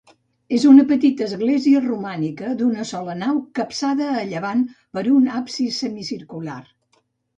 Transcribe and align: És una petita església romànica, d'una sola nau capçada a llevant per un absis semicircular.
És 0.55 0.63
una 0.69 0.83
petita 0.91 1.25
església 1.25 1.81
romànica, 1.83 2.49
d'una 2.61 2.87
sola 2.93 3.17
nau 3.19 3.37
capçada 3.59 4.09
a 4.23 4.27
llevant 4.33 4.65
per 4.99 5.05
un 5.19 5.29
absis 5.43 5.79
semicircular. 5.85 6.61